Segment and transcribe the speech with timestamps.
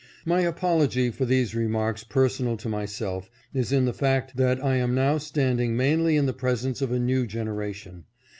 [0.25, 4.95] My apology for these remarks personal to myself is in the fact that I am
[4.95, 8.05] now standing mainly in the presence of a new generation.